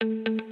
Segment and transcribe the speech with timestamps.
[0.00, 0.45] thank you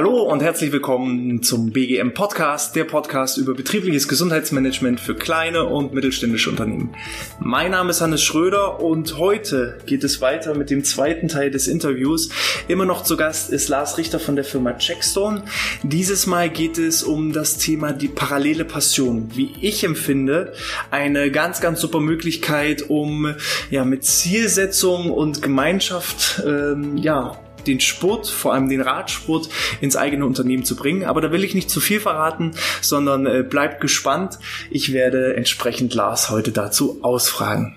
[0.00, 5.92] Hallo und herzlich willkommen zum BGM Podcast, der Podcast über betriebliches Gesundheitsmanagement für kleine und
[5.92, 6.94] mittelständische Unternehmen.
[7.38, 11.68] Mein Name ist Hannes Schröder und heute geht es weiter mit dem zweiten Teil des
[11.68, 12.30] Interviews.
[12.66, 15.42] Immer noch zu Gast ist Lars Richter von der Firma Checkstone.
[15.82, 19.28] Dieses Mal geht es um das Thema die parallele Passion.
[19.34, 20.54] Wie ich empfinde,
[20.90, 23.34] eine ganz, ganz super Möglichkeit, um
[23.68, 29.48] ja mit Zielsetzung und Gemeinschaft ähm, ja den Sport, vor allem den Radsport,
[29.80, 31.04] ins eigene Unternehmen zu bringen.
[31.04, 34.38] Aber da will ich nicht zu viel verraten, sondern äh, bleibt gespannt.
[34.70, 37.76] Ich werde entsprechend Lars heute dazu ausfragen.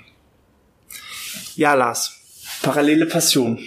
[1.56, 2.20] Ja, Lars,
[2.62, 3.60] parallele Passion.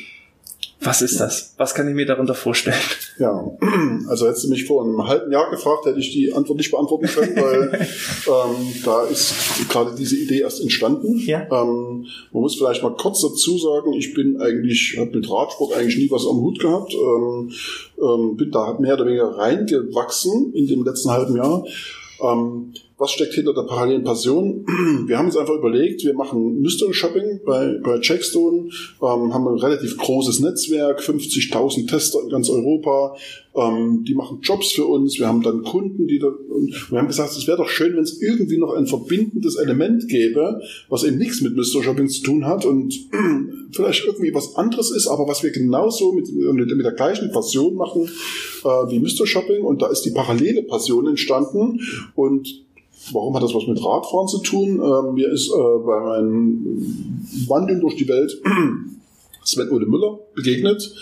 [0.86, 1.54] Was ist das?
[1.56, 2.76] Was kann ich mir darunter vorstellen?
[3.18, 3.44] Ja,
[4.08, 7.06] also hättest du mich vor einem halben Jahr gefragt, hätte ich die Antwort nicht beantworten
[7.06, 7.72] können, weil
[8.28, 9.34] ähm, da ist
[9.68, 11.18] gerade diese Idee erst entstanden.
[11.18, 11.42] Ja.
[11.50, 15.98] Ähm, man muss vielleicht mal kurz dazu sagen, ich bin eigentlich, habe mit Radsport eigentlich
[15.98, 17.50] nie was am Hut gehabt, ähm,
[18.00, 21.64] ähm, bin da mehr oder weniger reingewachsen in dem letzten halben Jahr.
[22.22, 24.64] Ähm, was steckt hinter der parallelen Passion?
[25.06, 28.70] Wir haben uns einfach überlegt, wir machen Mystery Shopping bei, bei Checkstone,
[29.02, 33.16] ähm, haben ein relativ großes Netzwerk, 50.000 Tester in ganz Europa,
[33.54, 37.06] ähm, die machen Jobs für uns, wir haben dann Kunden, die da, und wir haben
[37.06, 41.18] gesagt, es wäre doch schön, wenn es irgendwie noch ein verbindendes Element gäbe, was eben
[41.18, 42.94] nichts mit Mystery Shopping zu tun hat und
[43.72, 47.74] vielleicht irgendwie was anderes ist, aber was wir genauso mit, mit, mit der gleichen Passion
[47.74, 48.08] machen
[48.64, 49.62] äh, wie Mystery Shopping.
[49.62, 51.80] Und da ist die parallele Passion entstanden.
[52.14, 52.65] Und
[53.12, 54.80] Warum hat das was mit Radfahren zu tun?
[54.80, 58.40] Ähm, mir ist äh, bei meinem Wandeln durch die Welt
[59.44, 60.94] Sven Ole Müller begegnet.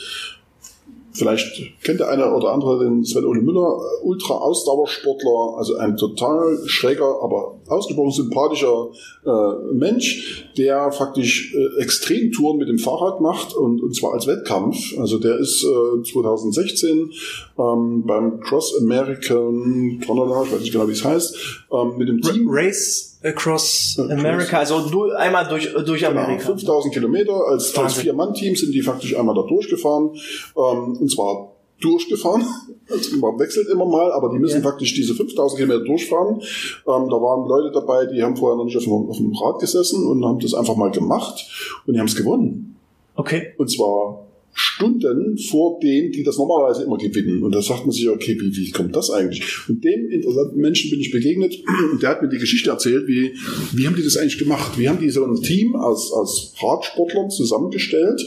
[1.16, 7.22] Vielleicht kennt der eine oder andere den Sven Ole Müller, Ultra-Ausdauersportler, also ein total schräger,
[7.22, 8.88] aber ausgesprochen sympathischer
[9.24, 14.98] äh, Mensch, der faktisch äh, Extremtouren mit dem Fahrrad macht und, und zwar als Wettkampf.
[14.98, 17.12] Also der ist äh, 2016
[17.58, 21.36] ähm, beim Cross American, ich weiß nicht genau wie es heißt,
[21.72, 22.48] ähm, mit dem Team.
[22.48, 26.42] Race Across America, also du, einmal durch, durch genau, Amerika.
[26.42, 30.10] Genau, 5000 Kilometer, als, als Vier-Mann-Team sind die faktisch einmal da durchgefahren,
[30.56, 32.44] ähm, und zwar durchgefahren.
[32.86, 34.68] Also man wechselt immer mal, aber die müssen ja.
[34.68, 36.34] faktisch diese 5000 Kilometer durchfahren.
[36.34, 39.58] Ähm, da waren Leute dabei, die haben vorher noch nicht auf dem, auf dem Rad
[39.58, 42.76] gesessen und haben das einfach mal gemacht und die haben es gewonnen.
[43.16, 43.54] Okay.
[43.56, 47.42] Und zwar Stunden vor denen, die das normalerweise immer gewinnen.
[47.42, 49.42] Und da sagt man sich, okay, wie, wie kommt das eigentlich?
[49.68, 51.58] Und dem interessanten Menschen bin ich begegnet
[51.92, 53.34] und der hat mir die Geschichte erzählt, wie,
[53.72, 54.78] wie haben die das eigentlich gemacht?
[54.78, 58.24] Wie haben die so ein Team aus, aus Radsportlern zusammengestellt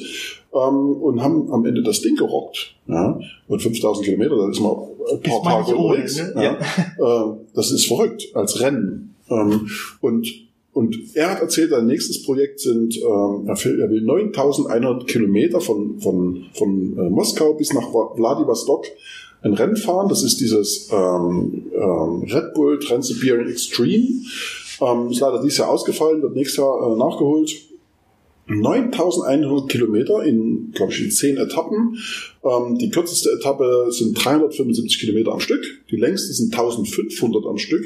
[0.54, 2.76] ähm, und haben am Ende das Ding gerockt.
[2.88, 3.20] Ja?
[3.48, 6.18] Und 5000 Kilometer, das ist mal ein paar Tage unterwegs.
[6.18, 6.34] Ne?
[6.36, 6.42] Ja.
[6.42, 6.60] Ja.
[6.98, 9.16] Äh, das ist verrückt als Rennen.
[9.30, 9.70] Ähm,
[10.02, 10.47] und
[10.78, 16.46] und er hat erzählt, sein nächstes Projekt sind, will, er will 9100 Kilometer von, von,
[16.54, 18.86] von äh, Moskau bis nach Vladivostok
[19.42, 20.08] ein Rennen fahren.
[20.08, 24.22] Das ist dieses ähm, ähm, Red Bull Trans-Siberian Extreme.
[24.80, 27.56] Ähm, ist leider dieses Jahr ausgefallen, wird nächstes Jahr äh, nachgeholt.
[28.46, 31.98] 9100 Kilometer in, glaube ich, in 10 Etappen.
[32.44, 35.64] Ähm, die kürzeste Etappe sind 375 Kilometer am Stück.
[35.90, 37.84] Die längste sind 1500 am Stück.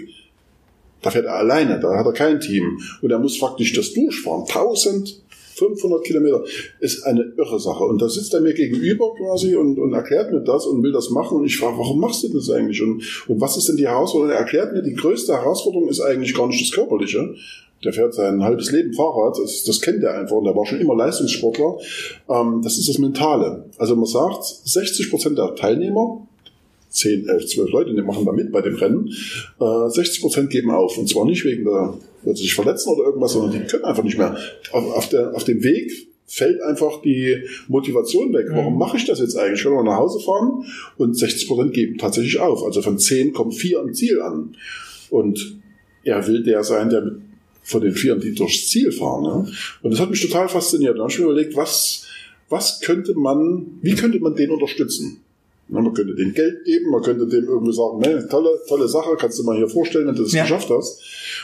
[1.01, 2.79] Da fährt er alleine, da hat er kein Team.
[3.01, 4.41] Und er muss faktisch das durchfahren.
[4.41, 6.43] 1500 Kilometer
[6.79, 7.83] ist eine irre Sache.
[7.83, 11.09] Und da sitzt er mir gegenüber quasi und, und erklärt mir das und will das
[11.09, 11.39] machen.
[11.39, 12.81] Und ich frage, warum machst du das eigentlich?
[12.81, 14.33] Und, und was ist denn die Herausforderung?
[14.33, 17.33] Er erklärt mir, die größte Herausforderung ist eigentlich gar nicht das Körperliche.
[17.83, 20.79] Der fährt sein halbes Leben Fahrrad, das, das kennt er einfach und der war schon
[20.79, 21.77] immer Leistungssportler.
[22.29, 23.65] Ähm, das ist das Mentale.
[23.79, 26.27] Also man sagt, 60 Prozent der Teilnehmer
[26.91, 29.09] 10, 11, 12 Leute, die machen da mit bei dem Rennen.
[29.59, 30.97] Äh, 60 Prozent geben auf.
[30.97, 34.03] Und zwar nicht wegen der, weil sie sich verletzen oder irgendwas, sondern die können einfach
[34.03, 34.37] nicht mehr.
[34.71, 38.47] Auf, auf, der, auf dem Weg fällt einfach die Motivation weg.
[38.51, 38.79] Warum mhm.
[38.79, 39.59] mache ich das jetzt eigentlich?
[39.59, 40.65] Ich kann mal nach Hause fahren
[40.97, 42.63] und 60 Prozent geben tatsächlich auf.
[42.63, 44.55] Also von 10 kommen 4 am Ziel an.
[45.09, 45.59] Und
[46.03, 47.15] er will der sein, der mit,
[47.63, 49.23] von den Vieren, die durchs Ziel fahren.
[49.23, 49.51] Ne?
[49.81, 50.97] Und das hat mich total fasziniert.
[50.97, 52.07] Da habe ich mir überlegt, was,
[52.49, 55.21] was könnte man, wie könnte man den unterstützen?
[55.71, 59.39] Man könnte dem Geld geben, man könnte dem irgendwie sagen, ne, tolle, tolle Sache, kannst
[59.39, 60.43] du mal hier vorstellen, wenn du das ja.
[60.43, 61.01] geschafft hast.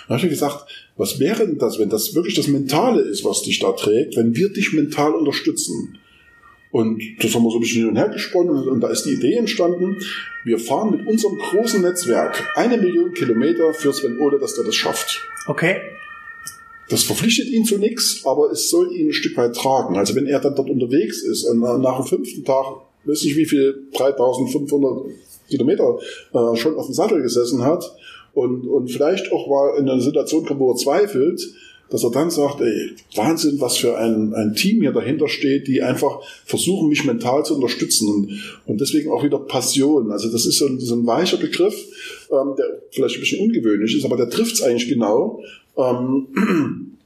[0.08, 3.44] Dann habe ich gesagt, was wäre denn das, wenn das wirklich das Mentale ist, was
[3.44, 5.98] dich da trägt, wenn wir dich mental unterstützen?
[6.72, 9.14] Und das haben wir so ein bisschen hin und her gesponnen und da ist die
[9.14, 9.98] Idee entstanden,
[10.44, 14.76] wir fahren mit unserem großen Netzwerk eine Million Kilometer für Sven Ole, dass der das
[14.76, 15.22] schafft.
[15.48, 15.78] Okay.
[16.90, 19.98] Das verpflichtet ihn zu nichts, aber es soll ihn ein Stück weit tragen.
[19.98, 22.66] Also wenn er dann dort unterwegs ist und nach dem fünften Tag
[23.08, 25.06] weiß nicht wie viel, 3500
[25.50, 25.98] Kilometer
[26.34, 27.84] äh, schon auf dem Sattel gesessen hat
[28.34, 31.42] und, und vielleicht auch mal in eine Situation kommt, wo er zweifelt,
[31.90, 35.82] dass er dann sagt, ey, Wahnsinn, was für ein, ein Team hier dahinter steht, die
[35.82, 40.12] einfach versuchen, mich mental zu unterstützen und, und deswegen auch wieder Passion.
[40.12, 41.74] Also das ist so ein, so ein weicher Begriff,
[42.30, 45.42] ähm, der vielleicht ein bisschen ungewöhnlich ist, aber der trifft es eigentlich genau.
[45.78, 46.28] Ähm,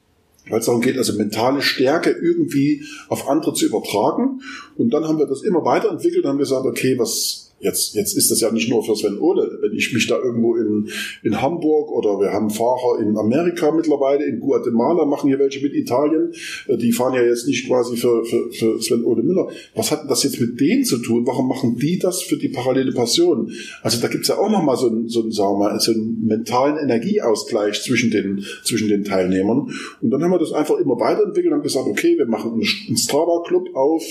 [0.50, 4.42] weil es darum geht, also mentale Stärke irgendwie auf andere zu übertragen.
[4.76, 8.31] Und dann haben wir das immer weiterentwickelt und haben gesagt, okay, was, Jetzt, jetzt ist
[8.31, 9.60] das ja nicht nur für Sven Ole.
[9.62, 10.90] Wenn ich mich da irgendwo in,
[11.24, 15.74] in Hamburg oder wir haben Fahrer in Amerika mittlerweile, in Guatemala machen hier welche mit
[15.74, 16.34] Italien,
[16.68, 19.48] äh, die fahren ja jetzt nicht quasi für, für, für Sven Ole Müller.
[19.75, 21.25] Was hat das jetzt mit denen zu tun?
[21.28, 23.52] Warum machen die das für die parallele Passion?
[23.84, 26.25] Also da gibt's ja auch nochmal so einen, so, einen, sagen wir mal, so einen
[26.25, 29.72] mentalen Energieausgleich zwischen den, zwischen den Teilnehmern.
[30.02, 32.98] Und dann haben wir das einfach immer weiterentwickelt und haben gesagt, okay, wir machen einen
[32.98, 34.04] Strava-Club auf,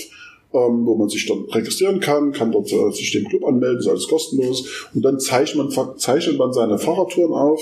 [0.53, 3.87] ähm, wo man sich dann registrieren kann, kann dort äh, sich dem Club anmelden, ist
[3.87, 4.87] alles kostenlos.
[4.93, 7.61] Und dann zeichnet man, zeichnet man seine Fahrradtouren auf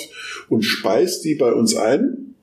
[0.50, 2.36] und speist die bei uns ein.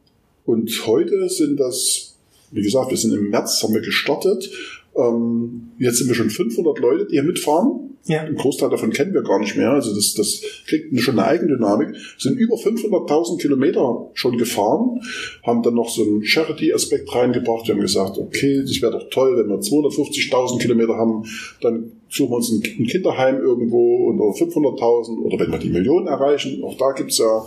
[0.44, 2.14] Und heute sind das,
[2.52, 4.50] wie gesagt, wir sind im März, haben wir gestartet.
[4.96, 7.96] Ähm, jetzt sind wir schon 500 Leute, die hier mitfahren.
[8.06, 8.20] Ja.
[8.20, 9.72] Ein Großteil davon kennen wir gar nicht mehr.
[9.72, 11.88] Also das, das kriegt schon eine Eigendynamik.
[12.18, 15.00] Sind über 500.000 Kilometer schon gefahren,
[15.44, 17.66] haben dann noch so einen Charity-Aspekt reingebracht.
[17.66, 21.24] Wir haben gesagt, okay, das wäre doch toll, wenn wir 250.000 Kilometer haben,
[21.60, 26.62] dann suchen wir uns ein, Kinderheim irgendwo unter 500.000 oder wenn wir die Millionen erreichen,
[26.62, 27.44] auch da gibt's ja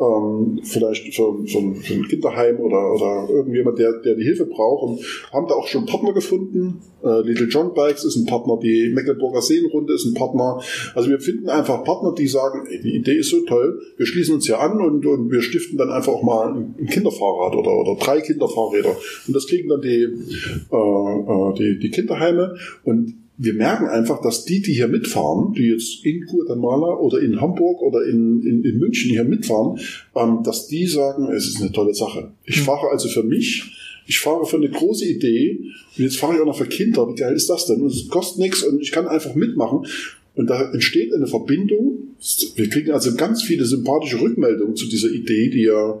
[0.00, 4.82] ähm, vielleicht für, für, für, ein Kinderheim oder, oder irgendjemand, der, der die Hilfe braucht
[4.82, 5.00] und
[5.32, 6.80] haben da auch schon Partner gefunden.
[7.02, 10.60] Äh, Little John Bikes ist ein Partner, die Mecklenburger Seenrunde ist ein Partner.
[10.94, 14.34] Also wir finden einfach Partner, die sagen, ey, die Idee ist so toll, wir schließen
[14.34, 17.96] uns hier an und, und wir stiften dann einfach auch mal ein Kinderfahrrad oder, oder
[17.96, 18.96] drei Kinderfahrräder.
[19.26, 24.44] Und das kriegen dann die, äh, äh die, die Kinderheime und wir merken einfach, dass
[24.44, 28.78] die, die hier mitfahren, die jetzt in Guatemala oder in Hamburg oder in, in, in
[28.78, 29.78] München hier mitfahren,
[30.14, 32.32] ähm, dass die sagen, es ist eine tolle Sache.
[32.44, 32.64] Ich mhm.
[32.64, 33.64] fahre also für mich,
[34.06, 35.58] ich fahre für eine große Idee
[35.96, 37.08] und jetzt fahre ich auch noch für Kinder.
[37.08, 37.82] Wie geil ist das denn?
[37.82, 39.86] Und es kostet nichts und ich kann einfach mitmachen.
[40.34, 42.14] Und da entsteht eine Verbindung.
[42.54, 45.98] Wir kriegen also ganz viele sympathische Rückmeldungen zu dieser Idee, die ja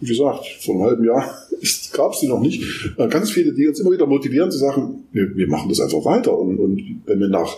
[0.00, 1.24] wie gesagt, vor einem halben Jahr
[1.92, 2.62] gab es die noch nicht.
[2.98, 6.04] Äh, ganz viele, die uns immer wieder motivieren, zu sagen, wir, wir machen das einfach
[6.04, 6.36] weiter.
[6.36, 7.56] Und, und wenn wir nach,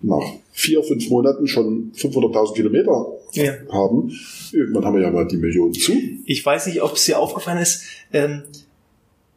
[0.00, 3.52] nach vier, fünf Monaten schon 500.000 Kilometer ja.
[3.70, 4.12] haben,
[4.52, 5.92] irgendwann haben wir ja mal die Millionen zu.
[6.24, 7.82] Ich weiß nicht, ob es dir aufgefallen ist,
[8.12, 8.42] ähm,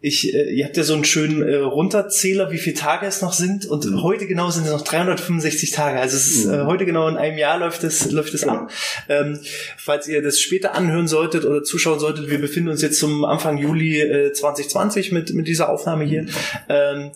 [0.01, 3.33] ich, äh, ihr habt ja so einen schönen äh, Runterzähler, wie viele Tage es noch
[3.33, 3.68] sind.
[3.68, 4.01] Und mhm.
[4.01, 6.00] heute genau sind es noch 365 Tage.
[6.00, 6.53] Also es ist, mhm.
[6.53, 8.71] äh, heute genau in einem Jahr läuft es, läuft es ab.
[9.07, 9.39] Ähm,
[9.77, 13.59] falls ihr das später anhören solltet oder zuschauen solltet, wir befinden uns jetzt zum Anfang
[13.59, 16.25] Juli äh, 2020 mit, mit dieser Aufnahme hier.
[16.68, 17.12] Ähm,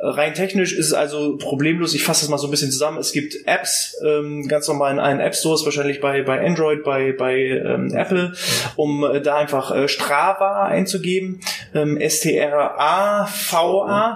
[0.00, 1.92] Rein technisch ist es also problemlos.
[1.92, 2.98] Ich fasse das mal so ein bisschen zusammen.
[2.98, 7.10] Es gibt Apps, ähm, ganz normal in allen App Stores, wahrscheinlich bei, bei Android, bei,
[7.10, 8.32] bei ähm, Apple,
[8.76, 11.40] um äh, da einfach äh, Strava einzugeben.
[11.74, 12.42] Ähm, S-T-R-A-V-A.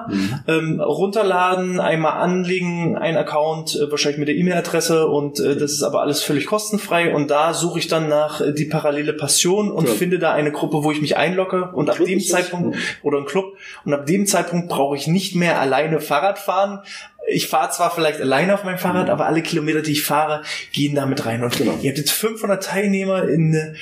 [0.09, 0.41] Mhm.
[0.47, 5.83] Ähm, runterladen, einmal anlegen, ein Account, äh, wahrscheinlich mit der E-Mail-Adresse und äh, das ist
[5.83, 7.13] aber alles völlig kostenfrei.
[7.13, 9.95] Und da suche ich dann nach äh, die parallele Passion und ja.
[9.95, 13.57] finde da eine Gruppe, wo ich mich einlogge und ab dem Zeitpunkt, oder ein Club,
[13.85, 16.81] und ab dem Zeitpunkt brauche ich nicht mehr alleine Fahrrad fahren.
[17.29, 19.13] Ich fahre zwar vielleicht alleine auf meinem Fahrrad, mhm.
[19.13, 20.43] aber alle Kilometer, die ich fahre,
[20.73, 21.43] gehen damit rein.
[21.43, 21.79] Und genau.
[21.81, 23.77] ihr habt jetzt 500 Teilnehmer in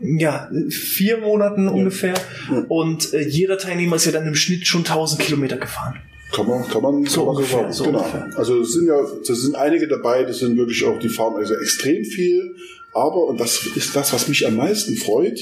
[0.00, 1.70] ja, vier Monaten ja.
[1.70, 2.14] ungefähr.
[2.50, 2.64] Ja.
[2.68, 6.00] Und äh, jeder Teilnehmer ist ja dann im Schnitt schon 1000 Kilometer gefahren.
[6.32, 7.72] Kann man, kann man so, kann ungefähr, sagen.
[7.72, 7.98] So genau.
[7.98, 8.30] Ungefähr.
[8.36, 11.54] Also es sind ja, es sind einige dabei, das sind wirklich auch, die fahren also
[11.54, 12.54] extrem viel.
[12.92, 15.38] Aber, und das ist das, was mich am meisten freut,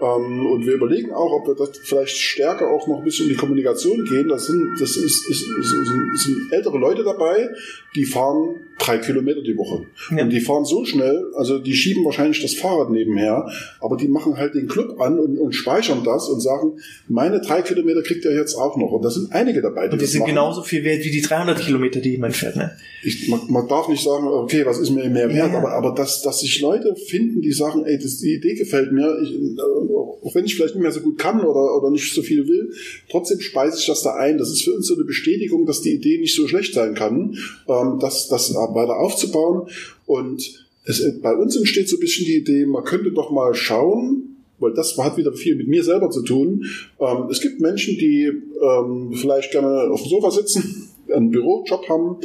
[0.00, 3.32] ähm, und wir überlegen auch, ob wir das vielleicht stärker auch noch ein bisschen in
[3.32, 4.28] die Kommunikation gehen.
[4.28, 5.74] Das sind, das ist, ist, ist,
[6.22, 7.48] sind, ältere Leute dabei,
[7.96, 9.86] die fahren drei Kilometer die Woche.
[10.16, 10.22] Ja.
[10.22, 13.50] Und die fahren so schnell, also die schieben wahrscheinlich das Fahrrad nebenher,
[13.80, 16.78] aber die machen halt den Club an und, und speichern das und sagen,
[17.08, 18.92] meine drei Kilometer kriegt ihr jetzt auch noch.
[18.92, 19.88] Und da sind einige dabei.
[19.88, 20.30] Die und die sind machen.
[20.30, 22.76] genauso viel wert wie die 300 Kilometer, die jemand fährt, ne?
[23.02, 25.58] Ich, man, man darf nicht sagen, okay, was ist mir mehr wert, ja.
[25.58, 29.18] aber, aber dass, dass sich Leute finden, die sagen, ey, das, die Idee gefällt mir,
[29.22, 32.46] ich, auch wenn ich vielleicht nicht mehr so gut kann oder, oder nicht so viel
[32.48, 32.72] will,
[33.10, 34.38] trotzdem speise ich das da ein.
[34.38, 37.36] Das ist für uns so eine Bestätigung, dass die Idee nicht so schlecht sein kann,
[37.68, 39.68] ähm, das, das weiter aufzubauen.
[40.06, 44.36] Und es, bei uns entsteht so ein bisschen die Idee, man könnte doch mal schauen,
[44.58, 46.64] weil das hat wieder viel mit mir selber zu tun.
[47.00, 48.24] Ähm, es gibt Menschen, die
[48.60, 52.16] ähm, vielleicht gerne auf dem Sofa sitzen, einen Bürojob haben,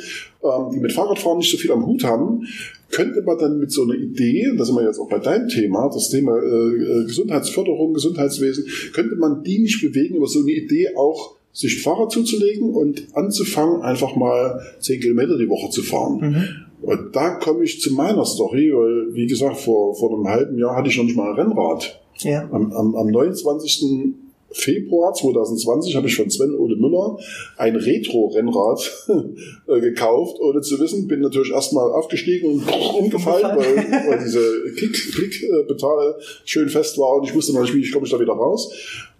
[0.44, 2.48] ähm, die mit Fahrradfahren nicht so viel am Hut haben,
[2.92, 5.48] könnte man dann mit so einer Idee, und da sind wir jetzt auch bei deinem
[5.48, 10.52] Thema, das Thema äh, äh, Gesundheitsförderung, Gesundheitswesen, könnte man die nicht bewegen, über so eine
[10.52, 16.20] Idee auch sich Fahrrad zuzulegen und anzufangen, einfach mal zehn Kilometer die Woche zu fahren.
[16.20, 16.44] Mhm.
[16.84, 20.75] Und da komme ich zu meiner Story, weil, wie gesagt, vor, vor einem halben Jahr
[20.75, 22.02] hatte ich noch nicht mal ein Rennrad.
[22.20, 22.50] Ja.
[22.52, 24.13] Am, am, am 29.
[24.54, 27.18] Februar 2020 habe ich von Sven Ole Müller
[27.58, 29.08] ein Retro-Rennrad
[29.68, 31.08] äh, gekauft, ohne zu wissen.
[31.08, 34.42] Bin natürlich erstmal aufgestiegen und umgefallen, weil, weil diese
[34.76, 38.34] Klickpedale schön fest war und ich wusste noch nicht, wie ich komme ich da wieder
[38.34, 38.72] raus.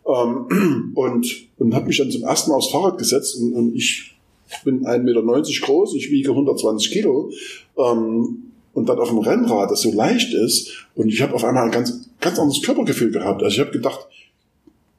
[0.08, 4.16] Ähm, und und habe mich dann zum ersten Mal aufs Fahrrad gesetzt und, und ich
[4.63, 7.32] bin 1,90 Meter groß, ich wiege 120 Kilo.
[7.78, 11.66] Ähm, und dann auf dem Rennrad, das so leicht ist, und ich habe auf einmal
[11.66, 13.44] ein ganz, ganz anderes Körpergefühl gehabt.
[13.44, 14.08] Also ich habe gedacht,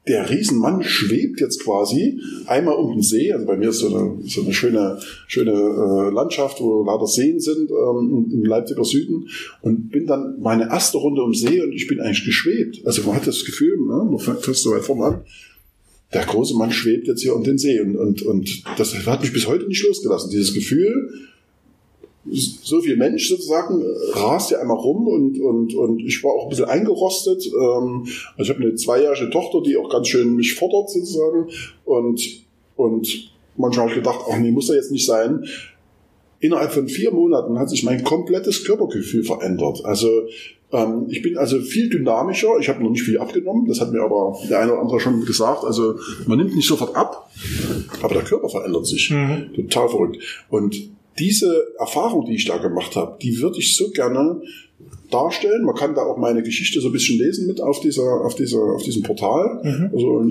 [0.07, 3.31] der Riesenmann schwebt jetzt quasi einmal um den See.
[3.31, 7.39] Also bei mir ist so eine, so eine schöne, schöne äh, Landschaft, wo lauter Seen
[7.39, 9.29] sind ähm, im Leipziger Süden.
[9.61, 12.81] Und bin dann meine erste Runde um See und ich bin eigentlich geschwebt.
[12.85, 15.21] Also man hat das Gefühl, ne, man fährt so weit vorne an.
[16.13, 17.79] Der große Mann schwebt jetzt hier um den See.
[17.79, 20.29] Und, und, und das hat mich bis heute nicht losgelassen.
[20.29, 21.09] Dieses Gefühl,
[22.31, 26.49] so viel Mensch sozusagen rast ja einmal rum und, und, und ich war auch ein
[26.49, 27.45] bisschen eingerostet.
[27.45, 31.49] Ähm, also ich habe eine zweijährige Tochter, die auch ganz schön mich fordert sozusagen
[31.85, 32.21] und,
[32.75, 35.45] und manchmal habe ich gedacht, ach nee, muss da jetzt nicht sein.
[36.39, 39.83] Innerhalb von vier Monaten hat sich mein komplettes Körpergefühl verändert.
[39.85, 40.09] Also
[40.71, 42.57] ähm, ich bin also viel dynamischer.
[42.59, 43.67] Ich habe noch nicht viel abgenommen.
[43.67, 45.63] Das hat mir aber der eine oder andere schon gesagt.
[45.63, 45.95] Also
[46.27, 47.31] man nimmt nicht sofort ab,
[48.01, 49.09] aber der Körper verändert sich.
[49.11, 49.53] Mhm.
[49.55, 50.17] Total verrückt.
[50.49, 54.41] Und diese Erfahrung, die ich da gemacht habe, die würde ich so gerne
[55.11, 55.63] darstellen.
[55.63, 58.59] Man kann da auch meine Geschichte so ein bisschen lesen mit auf dieser, auf dieser,
[58.59, 59.61] auf diesem Portal.
[59.63, 59.89] Mhm.
[59.93, 60.25] Also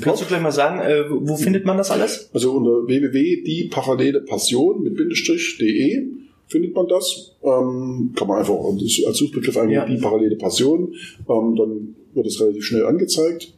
[0.00, 2.30] Kannst du gleich mal sagen, äh, wo findet man das alles?
[2.32, 7.36] Also unter www.dieparallelepassion mit Bindestrich.de findet man das.
[7.42, 9.86] Ähm, kann man einfach als Suchbegriff eingeben, ja.
[9.86, 10.94] die parallele Passion.
[11.28, 13.54] Ähm, dann wird es relativ schnell angezeigt.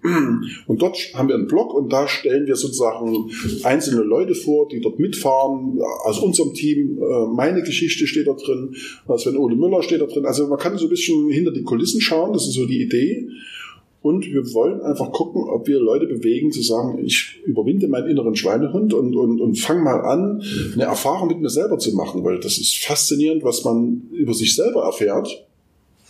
[0.67, 3.31] Und dort haben wir einen Blog und da stellen wir sozusagen
[3.63, 6.99] einzelne Leute vor, die dort mitfahren, aus unserem Team.
[6.99, 8.75] Äh, meine Geschichte steht da drin,
[9.17, 10.27] Sven Ole Müller steht da drin.
[10.27, 13.29] Also man kann so ein bisschen hinter die Kulissen schauen, das ist so die Idee.
[14.01, 18.37] Und wir wollen einfach gucken, ob wir Leute bewegen, zu sagen, ich überwinde meinen inneren
[18.37, 20.43] Schweinehund und, und, und fange mal an,
[20.75, 24.55] eine Erfahrung mit mir selber zu machen, weil das ist faszinierend, was man über sich
[24.55, 25.45] selber erfährt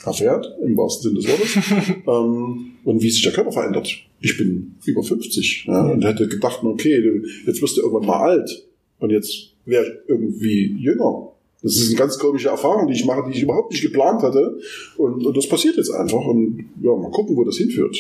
[0.05, 3.89] erfährt, im wahrsten Sinne des Wortes, ähm, und wie sich der Körper verändert.
[4.21, 8.67] Ich bin über 50 ja, und hätte gedacht, okay, jetzt wirst du irgendwann mal alt
[8.99, 11.33] und jetzt wäre ich irgendwie jünger.
[11.63, 14.59] Das ist eine ganz komische Erfahrung, die ich mache, die ich überhaupt nicht geplant hatte.
[14.97, 16.21] Und, und das passiert jetzt einfach.
[16.21, 17.97] Und ja, mal gucken, wo das hinführt.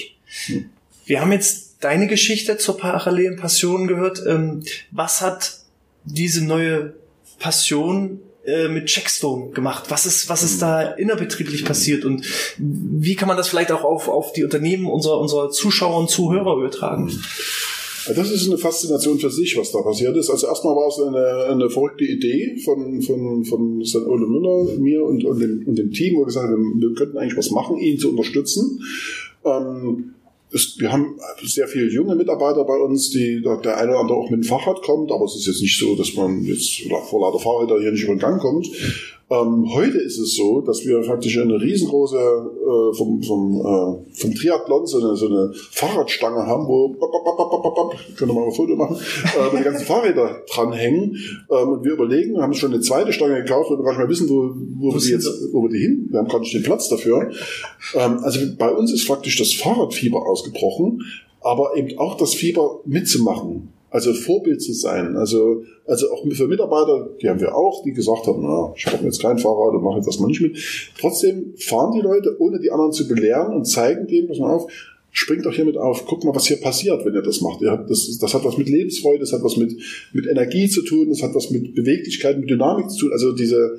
[0.48, 0.56] Ja.
[1.06, 4.22] Wir haben jetzt deine Geschichte zur parallelen Passion gehört.
[4.26, 5.60] Ähm, was hat
[6.04, 6.94] diese neue
[7.38, 9.84] Passion äh, mit Checkstone gemacht?
[9.88, 12.24] Was ist, was ist da innerbetrieblich passiert und
[12.58, 16.56] wie kann man das vielleicht auch auf, auf die Unternehmen unserer, unserer Zuschauer und Zuhörer
[16.56, 17.10] übertragen?
[18.14, 20.30] Das ist eine Faszination für sich, was da passiert ist.
[20.30, 24.06] Also erstmal war es eine, eine verrückte Idee von, von, von St.
[24.06, 27.18] Ole Müller, mir und, und, dem, und dem Team, wo wir gesagt haben, wir könnten
[27.18, 28.82] eigentlich was machen, ihn zu unterstützen.
[29.44, 30.14] Ähm,
[30.50, 34.30] ist, wir haben sehr viele junge Mitarbeiter bei uns, die der eine oder andere auch
[34.30, 37.38] mit dem Fahrrad kommt, aber es ist jetzt nicht so, dass man jetzt vor lauter
[37.38, 38.66] Fahrräder hier nicht über den Gang kommt.
[39.30, 44.34] Ähm, heute ist es so, dass wir faktisch eine riesengroße äh, vom, vom, äh, vom
[44.34, 48.34] Triathlon so eine, so eine Fahrradstange haben, wo bop, bop, bop, bop, bop, können wir
[48.34, 51.14] mal ein Foto machen, äh, wo die ganzen Fahrräder dranhängen.
[51.50, 54.08] Ähm, und wir überlegen, haben schon eine zweite Stange gekauft, weil wir gar nicht mehr
[54.08, 56.08] wissen, wo, wo, wir die jetzt, wo wir die hin.
[56.10, 57.30] Wir haben gar nicht den Platz dafür.
[57.94, 61.02] Ähm, also bei uns ist faktisch das Fahrradfieber ausgebrochen,
[61.42, 63.74] aber eben auch das Fieber mitzumachen.
[63.90, 65.16] Also Vorbild zu sein.
[65.16, 69.04] Also, also auch für Mitarbeiter, die haben wir auch, die gesagt haben, na, ich habe
[69.04, 70.58] jetzt kein Fahrrad und mache jetzt das mal nicht mit.
[71.00, 74.70] Trotzdem fahren die Leute, ohne die anderen zu belehren und zeigen denen, pass mal auf,
[75.10, 77.62] springt doch hier mit auf, guck mal, was hier passiert, wenn ihr das macht.
[77.62, 79.74] Ihr habt, das, das hat was mit Lebensfreude, das hat was mit,
[80.12, 83.12] mit Energie zu tun, das hat was mit Beweglichkeit, mit Dynamik zu tun.
[83.12, 83.78] Also diese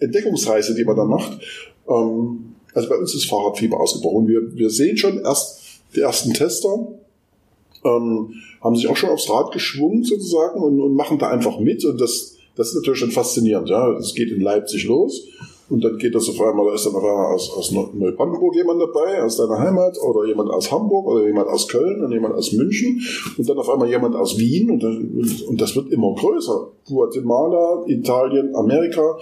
[0.00, 1.40] Entdeckungsreise, die man da macht.
[1.88, 4.26] Ähm, also bei uns ist Fahrradfieber ausgebrochen.
[4.26, 5.60] Wir, wir sehen schon erst
[5.94, 6.88] die ersten Tester,
[7.84, 11.84] ähm, haben sich auch schon aufs Rad geschwungen sozusagen und, und machen da einfach mit.
[11.84, 13.68] Und das, das ist natürlich schon faszinierend.
[13.68, 15.26] Ja, es geht in Leipzig los.
[15.72, 18.82] Und dann geht das auf einmal, da ist dann auf einmal aus, aus Neubrandenburg jemand
[18.82, 22.52] dabei, aus deiner Heimat, oder jemand aus Hamburg, oder jemand aus Köln, und jemand aus
[22.52, 23.00] München,
[23.38, 26.72] und dann auf einmal jemand aus Wien, und, dann, und das wird immer größer.
[26.84, 29.16] Guatemala, Italien, Amerika.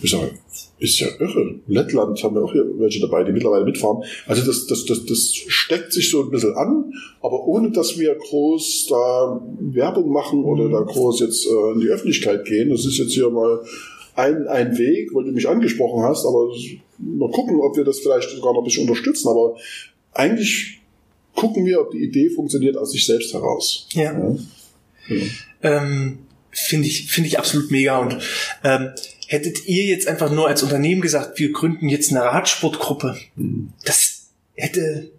[0.00, 0.30] Ich sage,
[0.78, 1.56] ist ja irre.
[1.66, 4.04] Lettland haben wir auch hier welche dabei, die mittlerweile mitfahren.
[4.28, 8.14] Also das, das, das, das steckt sich so ein bisschen an, aber ohne dass wir
[8.14, 12.70] groß da Werbung machen oder da groß jetzt äh, in die Öffentlichkeit gehen.
[12.70, 13.60] Das ist jetzt hier mal
[14.16, 16.48] ein, ein Weg, weil du mich angesprochen hast, aber
[16.98, 19.28] mal gucken, ob wir das vielleicht sogar noch ein bisschen unterstützen.
[19.28, 19.56] Aber
[20.12, 20.80] eigentlich
[21.34, 23.88] gucken wir, ob die Idee funktioniert aus sich selbst heraus.
[23.92, 24.12] Ja.
[24.12, 24.36] ja.
[25.08, 25.22] ja.
[25.62, 26.18] Ähm,
[26.50, 28.16] Finde ich, finde ich absolut mega und
[28.64, 28.90] ähm,
[29.28, 33.72] Hättet ihr jetzt einfach nur als Unternehmen gesagt, wir gründen jetzt eine Radsportgruppe, mhm.
[33.84, 35.10] das hätte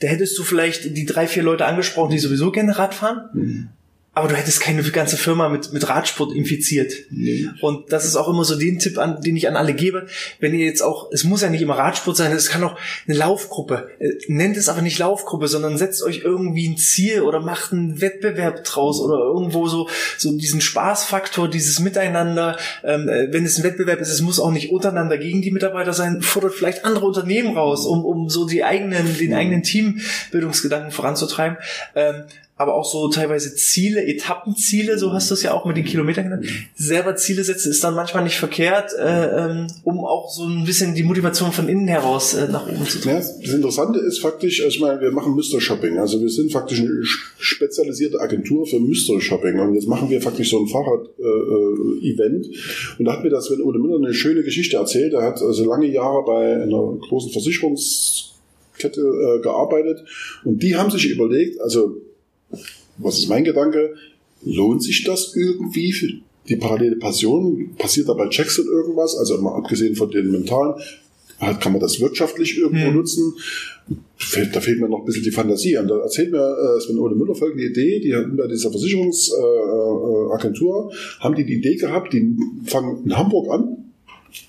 [0.00, 3.28] da hättest du vielleicht die drei, vier Leute angesprochen, die sowieso gerne Rad fahren.
[3.34, 3.68] Mhm
[4.14, 6.92] aber du hättest keine ganze Firma mit, mit Radsport infiziert.
[7.10, 7.48] Nee.
[7.62, 10.06] Und das ist auch immer so den Tipp, an, den ich an alle gebe.
[10.38, 12.78] Wenn ihr jetzt auch, es muss ja nicht immer Radsport sein, es kann auch
[13.08, 13.88] eine Laufgruppe.
[14.00, 18.02] Äh, nennt es aber nicht Laufgruppe, sondern setzt euch irgendwie ein Ziel oder macht einen
[18.02, 19.88] Wettbewerb draus oder irgendwo so,
[20.18, 22.58] so diesen Spaßfaktor, dieses Miteinander.
[22.84, 25.94] Ähm, äh, wenn es ein Wettbewerb ist, es muss auch nicht untereinander gegen die Mitarbeiter
[25.94, 31.56] sein, fordert vielleicht andere Unternehmen raus, um, um so die eigenen, den eigenen Teambildungsgedanken voranzutreiben.
[31.94, 32.24] Ähm,
[32.56, 36.24] aber auch so teilweise Ziele, Etappenziele, so hast du es ja auch mit den Kilometern
[36.24, 36.46] genannt.
[36.76, 40.94] Selber Ziele setzen ist dann manchmal nicht verkehrt, äh, ähm, um auch so ein bisschen
[40.94, 43.12] die Motivation von innen heraus äh, nach oben zu tun.
[43.12, 45.98] Ja, das Interessante ist faktisch, also ich meine, wir machen Mystery Shopping.
[45.98, 46.90] Also wir sind faktisch eine
[47.38, 49.58] spezialisierte Agentur für Mystery Shopping.
[49.58, 52.46] Und jetzt machen wir faktisch so ein Fahrrad-Event.
[52.46, 55.14] Äh, und da hat mir das Sven Ode Müller eine schöne Geschichte erzählt.
[55.14, 60.04] Er hat also lange Jahre bei einer großen Versicherungskette äh, gearbeitet.
[60.44, 61.96] Und die haben sich überlegt, also
[62.98, 63.94] was ist mein Gedanke?
[64.44, 66.08] Lohnt sich das irgendwie für
[66.48, 67.74] die parallele Passion?
[67.78, 69.16] Passiert dabei Jackson irgendwas?
[69.16, 70.74] Also mal abgesehen von den mentalen,
[71.38, 72.94] halt kann man das wirtschaftlich irgendwo hm.
[72.94, 73.34] nutzen?
[74.52, 75.88] Da fehlt mir noch ein bisschen die Fantasie an.
[75.88, 80.94] Da erzählt mir äh, Sven Ole Müller folgende Idee, die hatten bei dieser Versicherungsagentur, äh,
[81.20, 83.78] haben die die Idee gehabt, die fangen in Hamburg an,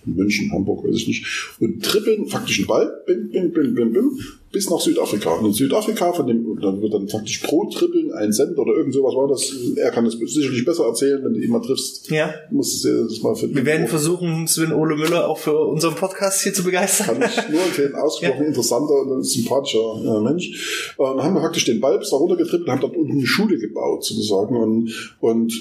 [0.06, 1.26] München, Hamburg, weiß ich nicht,
[1.60, 4.20] und trippeln faktisch einen Ball, bim, bim, bim, bim, bim,
[4.54, 5.34] bis nach Südafrika.
[5.34, 8.94] Und in Südafrika, von dem, dann wird dann faktisch pro Trippeln ein Cent oder irgend
[8.94, 9.52] sowas war das.
[9.78, 12.12] Er kann das sicherlich besser erzählen, wenn du ihn mal triffst.
[12.12, 12.36] Ja.
[12.52, 13.56] Muss es das mal finden.
[13.56, 17.20] Wir werden versuchen, Sven Ole Müller auch für unseren Podcast hier zu begeistern.
[17.20, 17.96] Kann ich nur empfehlen.
[17.96, 18.48] Ausgesprochen ja.
[18.48, 20.94] interessanter und sympathischer äh, Mensch.
[20.98, 23.26] Und dann haben wir praktisch den Ball bis da runtergetrippelt und haben dort unten eine
[23.26, 24.56] Schule gebaut, sozusagen.
[24.56, 25.52] Und, und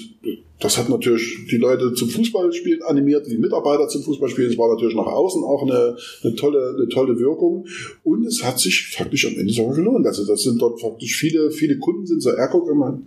[0.63, 4.51] das hat natürlich die Leute zum Fußballspielen animiert, die Mitarbeiter zum Fußballspielen.
[4.51, 7.67] Es war natürlich nach außen auch eine, eine tolle, eine tolle Wirkung.
[8.03, 10.07] Und es hat sich faktisch am Ende sogar gelohnt.
[10.07, 12.97] Also das sind dort faktisch viele, viele Kunden sind so Ergo immer,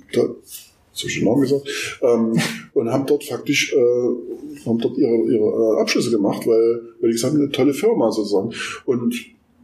[0.92, 1.66] so schön Namen gesagt,
[2.02, 2.38] ähm,
[2.74, 7.16] und haben dort faktisch, äh, haben dort ihre, ihre äh, Abschlüsse gemacht, weil, weil ich
[7.16, 8.52] gesagt eine tolle Firma sozusagen.
[8.84, 9.14] Und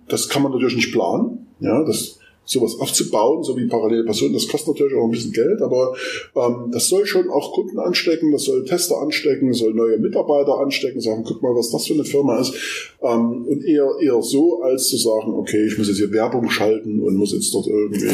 [0.08, 1.46] das kann man natürlich nicht planen.
[1.60, 5.60] Ja, das, sowas aufzubauen, so wie parallele Personen, das kostet natürlich auch ein bisschen Geld,
[5.62, 5.94] aber
[6.34, 11.00] ähm, das soll schon auch Kunden anstecken, das soll Tester anstecken, soll neue Mitarbeiter anstecken,
[11.00, 12.54] sagen, guck mal, was das für eine Firma ist.
[13.02, 17.00] Ähm, und eher, eher so, als zu sagen, okay, ich muss jetzt hier Werbung schalten
[17.00, 18.06] und muss jetzt dort irgendwie.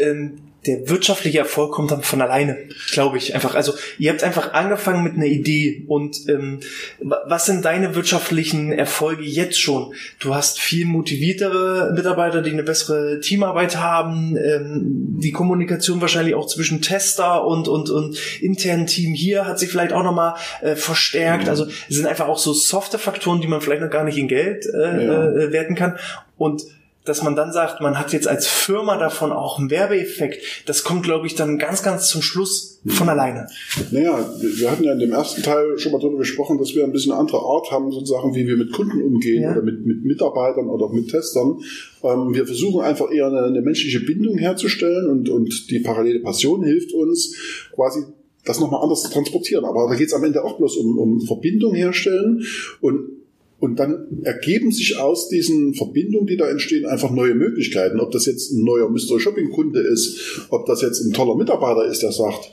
[0.00, 2.58] Ähm der wirtschaftliche Erfolg kommt dann von alleine,
[2.92, 3.54] glaube ich einfach.
[3.54, 6.60] Also ihr habt einfach angefangen mit einer Idee und ähm,
[7.00, 9.94] was sind deine wirtschaftlichen Erfolge jetzt schon?
[10.18, 14.80] Du hast viel motiviertere Mitarbeiter, die eine bessere Teamarbeit haben, ähm,
[15.20, 19.94] die Kommunikation wahrscheinlich auch zwischen Tester und und und internen Team hier hat sich vielleicht
[19.94, 21.48] auch nochmal äh, verstärkt.
[21.48, 24.28] Also es sind einfach auch so softe Faktoren, die man vielleicht noch gar nicht in
[24.28, 25.30] Geld äh, ja.
[25.30, 25.96] äh, werten kann
[26.36, 26.64] und
[27.10, 31.02] dass man dann sagt, man hat jetzt als Firma davon auch einen Werbeeffekt, das kommt,
[31.02, 33.10] glaube ich, dann ganz, ganz zum Schluss von mhm.
[33.10, 33.46] alleine.
[33.90, 36.92] Naja, wir hatten ja in dem ersten Teil schon mal darüber gesprochen, dass wir ein
[36.92, 39.50] bisschen eine andere Art haben, sozusagen, wie wir mit Kunden umgehen ja.
[39.50, 41.58] oder mit, mit Mitarbeitern oder mit Testern.
[42.04, 46.62] Ähm, wir versuchen einfach eher eine, eine menschliche Bindung herzustellen und, und die parallele Passion
[46.62, 47.34] hilft uns
[47.74, 48.04] quasi
[48.44, 49.64] das nochmal anders zu transportieren.
[49.64, 52.44] Aber da geht es am Ende auch bloß um, um Verbindung herstellen
[52.80, 53.19] und
[53.60, 58.00] und dann ergeben sich aus diesen Verbindungen, die da entstehen, einfach neue Möglichkeiten.
[58.00, 61.84] Ob das jetzt ein neuer Mystery Shopping Kunde ist, ob das jetzt ein toller Mitarbeiter
[61.84, 62.52] ist, der sagt,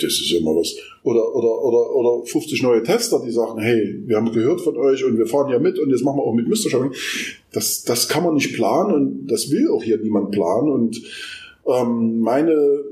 [0.00, 0.74] das ist immer was.
[1.04, 5.04] Oder, oder, oder, oder 50 neue Tester, die sagen, hey, wir haben gehört von euch
[5.04, 6.92] und wir fahren ja mit und jetzt machen wir auch mit Mystery Shopping.
[7.52, 10.70] Das, das kann man nicht planen und das will auch hier niemand planen.
[10.70, 11.02] Und
[11.66, 12.82] ähm, meine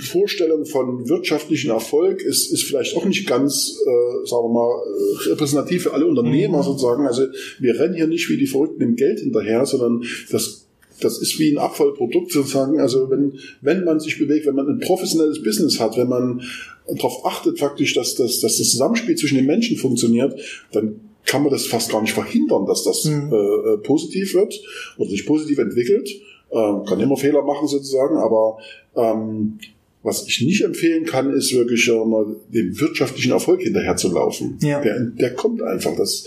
[0.00, 4.82] Vorstellung von wirtschaftlichen Erfolg ist, ist vielleicht auch nicht ganz, äh, sagen wir mal,
[5.26, 6.62] repräsentativ für alle Unternehmer mhm.
[6.62, 7.06] sozusagen.
[7.06, 7.26] Also
[7.58, 10.64] wir rennen hier nicht wie die Verrückten im Geld hinterher, sondern das
[11.00, 12.80] das ist wie ein Abfallprodukt sozusagen.
[12.80, 16.42] Also wenn, wenn man sich bewegt, wenn man ein professionelles Business hat, wenn man
[16.86, 20.38] darauf achtet faktisch, dass das, dass das Zusammenspiel zwischen den Menschen funktioniert,
[20.72, 23.32] dann kann man das fast gar nicht verhindern, dass das mhm.
[23.32, 24.60] äh, positiv wird
[24.96, 26.08] oder sich positiv entwickelt.
[26.50, 28.58] Ähm, kann immer Fehler machen sozusagen, aber
[28.96, 29.58] ähm,
[30.02, 34.56] was ich nicht empfehlen kann, ist wirklich mal dem wirtschaftlichen Erfolg hinterherzulaufen.
[34.62, 34.80] Ja.
[34.80, 35.94] Der, der kommt einfach.
[35.96, 36.24] Das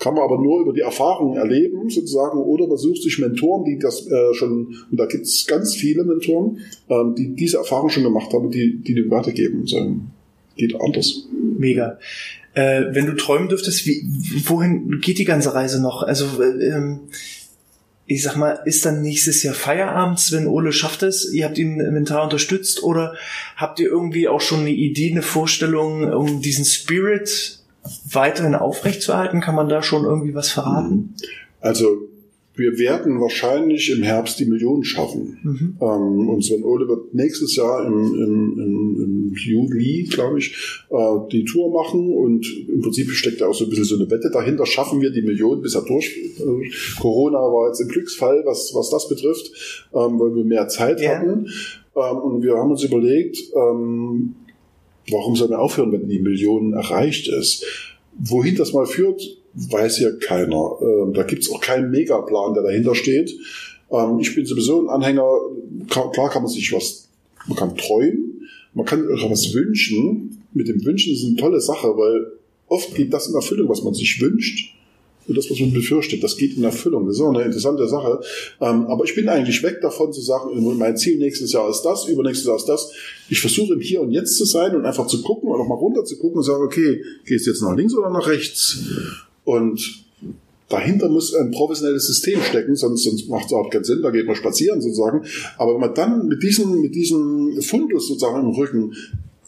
[0.00, 3.78] kann man aber nur über die Erfahrung erleben, sozusagen, oder man sucht sich Mentoren, die
[3.78, 8.02] das äh, schon, und da gibt es ganz viele Mentoren, ähm, die diese Erfahrung schon
[8.02, 10.10] gemacht haben, die, die dem weitergeben und sagen,
[10.56, 11.28] geht anders.
[11.58, 11.98] Mega.
[12.54, 14.02] Äh, wenn du träumen dürftest, wie,
[14.46, 16.02] wohin geht die ganze Reise noch?
[16.02, 17.00] Also äh, ähm,
[18.10, 21.76] ich sag mal, ist dann nächstes Jahr Feierabend, wenn Ole schafft es, ihr habt ihn
[21.76, 23.14] mental unterstützt oder
[23.54, 27.60] habt ihr irgendwie auch schon eine Idee, eine Vorstellung, um diesen Spirit
[28.10, 29.40] weiterhin aufrechtzuerhalten?
[29.40, 31.14] Kann man da schon irgendwie was verraten?
[31.60, 32.08] Also
[32.60, 35.38] wir werden wahrscheinlich im Herbst die Millionen schaffen.
[35.42, 35.78] Mhm.
[35.80, 40.96] Ähm, und Sven Ole wird nächstes Jahr im, im, im, im Juli, glaube ich, äh,
[41.32, 44.30] die Tour machen und im Prinzip steckt ja auch so ein bisschen so eine Wette
[44.30, 44.66] dahinter.
[44.66, 46.14] Schaffen wir die Millionen bisher durch?
[46.38, 46.70] Äh,
[47.00, 49.50] Corona war jetzt ein Glücksfall, was, was das betrifft,
[49.94, 51.18] ähm, weil wir mehr Zeit yeah.
[51.18, 51.46] hatten.
[51.96, 54.34] Ähm, und wir haben uns überlegt, ähm,
[55.10, 57.64] warum sollen wir aufhören, wenn die Millionen erreicht ist?
[58.18, 60.76] Wohin das mal führt, weiß ja keiner.
[60.80, 63.36] Ähm, da gibt's auch keinen Megaplan, der dahinter steht.
[63.90, 65.26] Ähm, ich bin sowieso ein Anhänger,
[65.88, 67.08] klar kann man sich was,
[67.46, 70.42] man kann träumen, man kann auch was wünschen.
[70.52, 72.32] Mit dem Wünschen ist eine tolle Sache, weil
[72.68, 74.74] oft geht das in Erfüllung, was man sich wünscht.
[75.28, 77.06] Und das, was man befürchtet, das geht in Erfüllung.
[77.06, 78.20] Das ist auch eine interessante Sache.
[78.60, 82.08] Ähm, aber ich bin eigentlich weg davon zu sagen, mein Ziel nächstes Jahr ist das,
[82.08, 82.90] übernächstes Jahr ist das.
[83.28, 85.76] Ich versuche im Hier und Jetzt zu sein und einfach zu gucken und auch mal
[85.76, 88.80] runter zu gucken und sagen, okay, gehst du jetzt nach links oder nach rechts?
[89.50, 90.04] Und
[90.68, 94.26] dahinter muss ein professionelles System stecken, sonst, sonst macht es auch keinen Sinn, da geht
[94.26, 95.24] man spazieren sozusagen.
[95.58, 98.94] Aber wenn man dann mit diesem, mit diesem Fundus sozusagen im Rücken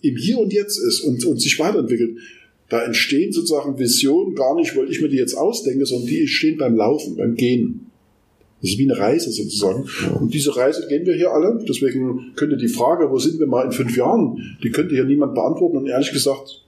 [0.00, 2.18] im Hier und Jetzt ist und, und sich weiterentwickelt,
[2.68, 6.58] da entstehen sozusagen Visionen gar nicht, weil ich mir die jetzt ausdenke, sondern die entstehen
[6.58, 7.86] beim Laufen, beim Gehen.
[8.60, 9.86] Das ist wie eine Reise sozusagen.
[10.18, 11.64] Und diese Reise gehen wir hier alle.
[11.68, 15.34] Deswegen könnte die Frage, wo sind wir mal in fünf Jahren, die könnte hier niemand
[15.34, 15.76] beantworten.
[15.76, 16.62] Und ehrlich gesagt,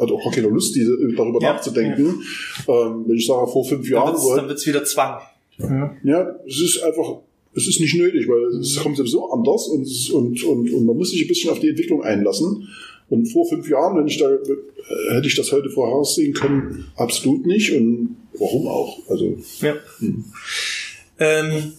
[0.00, 2.22] hat auch keine Lust, diese, darüber ja, nachzudenken.
[2.66, 2.86] Ja.
[2.86, 4.16] Ähm, wenn ich sage, vor fünf Jahren.
[4.36, 5.20] Dann wird es wieder Zwang.
[5.58, 5.96] Ja.
[6.04, 7.18] ja, es ist einfach,
[7.54, 11.10] es ist nicht nötig, weil es kommt sowieso anders und, und, und, und man muss
[11.10, 12.68] sich ein bisschen auf die Entwicklung einlassen.
[13.10, 14.28] Und vor fünf Jahren, wenn ich da,
[15.10, 17.72] hätte ich das heute voraussehen können, absolut nicht.
[17.72, 18.98] Und warum auch?
[19.08, 19.36] Also.
[19.60, 19.74] Ja.
[19.98, 20.24] Hm.
[21.18, 21.72] Ähm,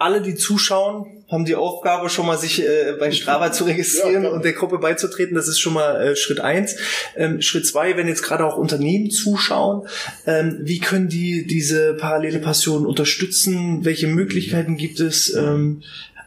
[0.00, 4.30] alle, die zuschauen, haben die Aufgabe, schon mal sich äh, bei Strava zu registrieren ja,
[4.30, 5.34] und der Gruppe beizutreten.
[5.34, 6.76] Das ist schon mal äh, Schritt eins.
[7.16, 9.86] Ähm, Schritt zwei, wenn jetzt gerade auch Unternehmen zuschauen,
[10.26, 13.84] ähm, wie können die diese parallele Passion unterstützen?
[13.84, 15.34] Welche Möglichkeiten gibt es?
[15.34, 15.82] Ähm,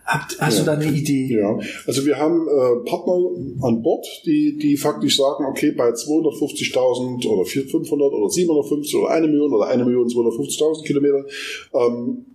[0.06, 0.60] Habt, hast ja.
[0.60, 1.34] du da eine Idee?
[1.40, 1.58] Ja,
[1.88, 3.14] also wir haben äh, Partner
[3.62, 9.28] an Bord, die, die faktisch sagen, okay, bei 250.000 oder 500 oder 750 oder 1
[9.28, 11.26] Million oder 1 Million 250.000 Kilometer
[11.74, 12.26] ähm,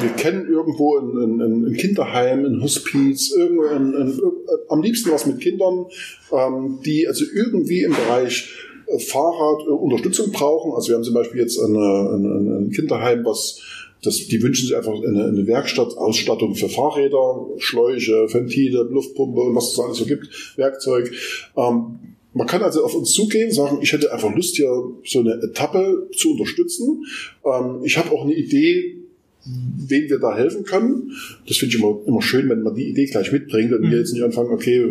[0.00, 4.20] wir kennen irgendwo ein, ein, Kinderheim, ein Hospiz, irgendwo ein, ein,
[4.68, 5.86] am liebsten was mit Kindern,
[6.32, 8.50] ähm, die also irgendwie im Bereich
[8.86, 10.72] äh, Fahrrad äh, Unterstützung brauchen.
[10.72, 13.60] Also wir haben zum Beispiel jetzt eine, ein, ein Kinderheim, was
[14.02, 19.72] das, die wünschen sich einfach eine, eine Werkstattausstattung für Fahrräder, Schläuche, Ventile, Luftpumpe und was
[19.72, 21.10] es alles so gibt, Werkzeug.
[21.56, 21.98] Ähm,
[22.34, 24.68] man kann also auf uns zugehen, sagen, ich hätte einfach Lust, hier
[25.04, 27.04] so eine Etappe zu unterstützen.
[27.44, 28.93] Ähm, ich habe auch eine Idee,
[29.46, 31.12] wen wir da helfen können.
[31.46, 33.90] Das finde ich immer, immer schön, wenn man die Idee gleich mitbringt und mhm.
[33.90, 34.84] wir jetzt nicht anfangen, okay,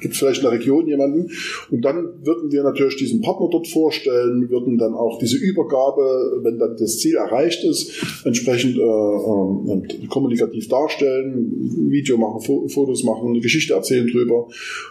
[0.00, 1.30] gibt es vielleicht in der Region jemanden.
[1.70, 6.58] Und dann würden wir natürlich diesen Partner dort vorstellen, würden dann auch diese Übergabe, wenn
[6.58, 13.40] dann das Ziel erreicht ist, entsprechend äh, äh, kommunikativ darstellen, Video machen, Fotos machen, eine
[13.40, 14.48] Geschichte erzählen drüber.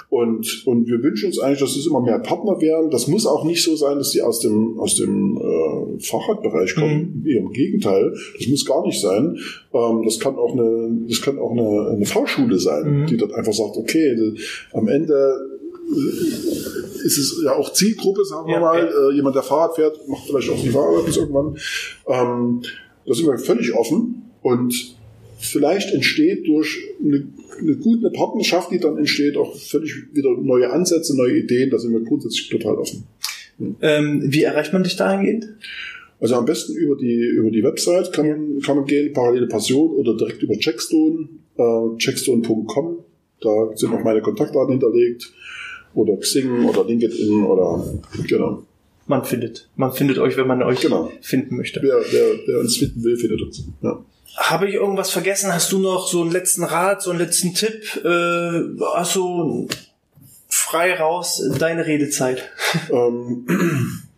[0.09, 2.91] Und, und wir wünschen uns eigentlich, dass es immer mehr Partner werden.
[2.91, 7.23] Das muss auch nicht so sein, dass die aus dem, aus dem äh, Fahrradbereich kommen.
[7.23, 7.27] Mhm.
[7.27, 8.13] Im Gegenteil.
[8.37, 9.37] Das muss gar nicht sein.
[9.73, 13.05] Ähm, das kann auch eine, das kann auch eine, eine V-Schule sein, mhm.
[13.07, 14.35] die dort einfach sagt, okay,
[14.73, 15.13] am Ende
[15.89, 18.79] äh, ist es ja auch Zielgruppe, sagen wir ja, mal.
[18.79, 19.09] Ja.
[19.09, 21.57] Äh, jemand, der Fahrrad fährt, macht vielleicht auch die Fahrrad bis irgendwann.
[22.07, 22.61] Ähm,
[23.05, 24.95] da sind wir völlig offen und
[25.37, 27.27] vielleicht entsteht durch eine,
[27.59, 31.69] eine gute Partnerschaft, die dann entsteht, auch völlig wieder neue Ansätze, neue Ideen.
[31.69, 33.03] Da sind wir grundsätzlich total offen.
[33.81, 35.47] Ähm, wie erreicht man dich dahingehend?
[36.23, 39.91] Also am besten über die, über die Website kann man, kann man gehen, Parallele Passion
[39.91, 42.99] oder direkt über Checkstone, äh, checkstone.com.
[43.41, 45.33] Da sind noch meine Kontaktdaten hinterlegt.
[45.93, 47.83] Oder Xing oder LinkedIn oder,
[48.25, 48.63] genau.
[49.05, 51.11] Man findet, man findet euch, wenn man euch genau.
[51.19, 51.81] finden möchte.
[51.83, 53.65] Wer, wer, wer uns finden will, findet uns.
[53.81, 54.01] Ja.
[54.37, 55.53] Habe ich irgendwas vergessen?
[55.53, 57.83] Hast du noch so einen letzten Rat, so einen letzten Tipp?
[58.05, 58.61] Äh,
[58.95, 59.67] hast du
[60.47, 62.49] frei raus deine Redezeit?
[62.91, 63.45] Ähm,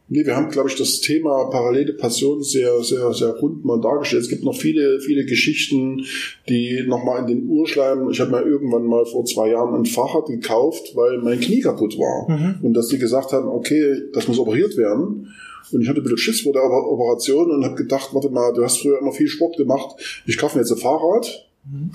[0.07, 4.21] Nee, wir haben, glaube ich, das Thema parallele Passion sehr, sehr, sehr rund mal dargestellt.
[4.21, 6.05] Es gibt noch viele, viele Geschichten,
[6.47, 8.09] die nochmal in den Urschleim.
[8.11, 11.97] Ich habe mir irgendwann mal vor zwei Jahren ein Fahrrad gekauft, weil mein Knie kaputt
[11.97, 12.29] war.
[12.29, 12.55] Mhm.
[12.61, 15.33] Und dass die gesagt haben, okay, das muss operiert werden.
[15.71, 18.63] Und ich hatte ein bisschen Schiss vor der Operation und habe gedacht, warte mal, du
[18.63, 19.95] hast früher immer viel Sport gemacht.
[20.27, 21.49] Ich kaufe mir jetzt ein Fahrrad.
[21.65, 21.89] Mhm.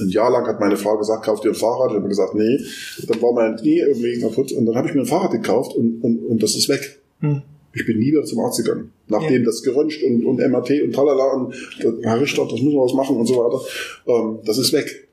[0.00, 1.92] Ein Jahr lang hat meine Frau gesagt, kauf dir ein Fahrrad.
[1.92, 2.58] Ich habe gesagt, nee.
[3.06, 4.50] Dann war mein Knie irgendwie kaputt.
[4.50, 6.98] Und dann habe ich mir ein Fahrrad gekauft und, und, und das ist weg.
[7.20, 7.42] Hm.
[7.72, 8.92] Ich bin nie wieder zum Arzt gegangen.
[9.08, 9.44] Nachdem ja.
[9.44, 11.54] das geröntgt und, und MRT und talala und
[12.02, 13.60] Herr Richter, das müssen wir was machen und so weiter.
[14.06, 15.08] Ähm, das ist weg.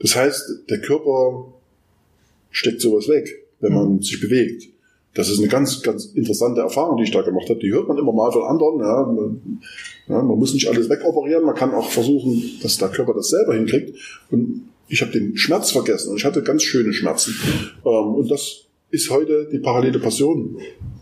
[0.00, 1.46] Das heißt, der Körper
[2.50, 4.02] steckt sowas weg, wenn man hm.
[4.02, 4.68] sich bewegt.
[5.16, 7.58] Das ist eine ganz, ganz interessante Erfahrung, die ich da gemacht habe.
[7.58, 8.80] Die hört man immer mal von anderen.
[8.80, 9.02] Ja.
[9.02, 9.60] Man,
[10.08, 13.54] ja, man muss nicht alles wegoperieren, man kann auch versuchen, dass der Körper das selber
[13.54, 13.96] hinkriegt.
[14.30, 17.34] Und ich habe den Schmerz vergessen und ich hatte ganz schöne Schmerzen.
[17.84, 20.58] Ähm, und das ist heute die parallele Passion.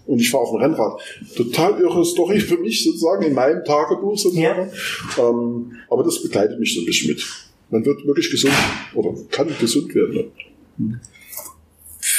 [0.07, 1.01] Und ich fahre auf dem Rennrad.
[1.35, 4.71] Total irre Story für mich sozusagen, in meinem Tagebuch sozusagen.
[5.17, 5.29] Ja.
[5.29, 7.25] Ähm, aber das begleitet mich so ein bisschen mit.
[7.71, 8.55] Man wird wirklich gesund
[8.95, 10.31] oder kann gesund werden.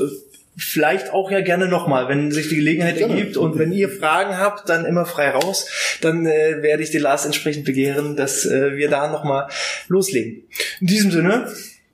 [0.57, 3.13] vielleicht auch ja gerne nochmal, wenn sich die Gelegenheit gerne.
[3.13, 7.01] ergibt und wenn ihr Fragen habt, dann immer frei raus, dann äh, werde ich den
[7.01, 9.47] Lars entsprechend begehren, dass äh, wir da nochmal
[9.87, 10.43] loslegen.
[10.79, 11.51] In diesem Sinne,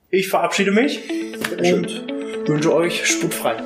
[0.10, 1.00] ich verabschiede mich.
[1.58, 3.58] Und wünsche euch sputfrei.